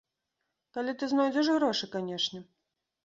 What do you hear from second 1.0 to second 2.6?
ты знойдзеш грошы, канешне!